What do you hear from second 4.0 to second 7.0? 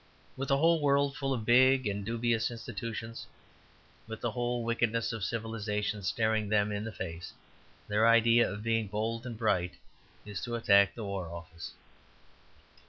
with the whole wickedness of civilization staring them in the